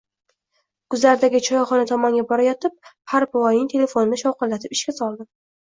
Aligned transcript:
Guzardagi 0.93 1.41
choyxona 1.49 1.85
tomonga 1.93 2.25
borayotib, 2.33 2.81
Parpivoyning 3.13 3.73
telefonini 3.77 4.25
shovqinlatib 4.27 4.79
ishga 4.81 5.01
soldim 5.03 5.35